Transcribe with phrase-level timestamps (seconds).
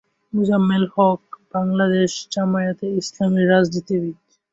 [0.33, 1.21] মোজাম্মেল হক
[1.53, 4.17] বাংলাদেশ জামায়াতে ইসলামীর রাজনীতিবিদ।